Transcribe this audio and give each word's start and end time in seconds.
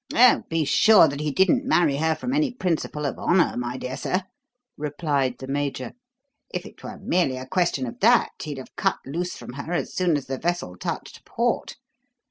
"Oh, 0.15 0.41
be 0.49 0.65
sure 0.65 1.07
that 1.07 1.19
he 1.19 1.29
didn't 1.29 1.63
marry 1.63 1.97
her 1.97 2.15
from 2.15 2.33
any 2.33 2.51
principle 2.51 3.05
of 3.05 3.19
honour, 3.19 3.55
my 3.55 3.77
dear 3.77 3.95
sir," 3.95 4.23
replied 4.75 5.35
the 5.37 5.45
Major. 5.45 5.91
"If 6.51 6.65
it 6.65 6.83
were 6.83 6.97
merely 6.97 7.37
a 7.37 7.45
question 7.45 7.85
of 7.85 7.99
that, 7.99 8.31
he'd 8.41 8.57
have 8.57 8.75
cut 8.75 8.97
loose 9.05 9.35
from 9.37 9.53
her 9.53 9.73
as 9.73 9.93
soon 9.93 10.17
as 10.17 10.25
the 10.25 10.39
vessel 10.39 10.75
touched 10.75 11.23
port. 11.23 11.75